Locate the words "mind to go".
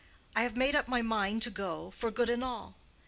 1.03-1.91